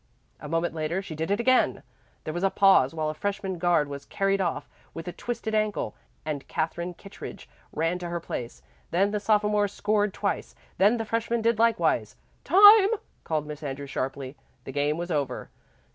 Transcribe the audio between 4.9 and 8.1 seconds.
with a twisted ankle and Katherine Kittredge ran to